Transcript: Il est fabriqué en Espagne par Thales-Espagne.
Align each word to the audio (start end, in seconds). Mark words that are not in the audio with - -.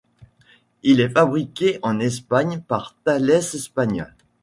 Il 0.81 0.99
est 0.99 1.09
fabriqué 1.11 1.77
en 1.83 1.99
Espagne 1.99 2.61
par 2.67 2.95
Thales-Espagne. 3.03 4.07